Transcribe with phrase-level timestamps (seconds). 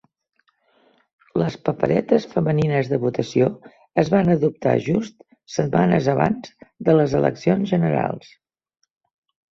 [1.41, 3.49] Les paperetes femenines de votació
[4.05, 5.21] es van adoptar just
[5.57, 6.57] setmanes abans
[6.89, 8.33] de les eleccions generals.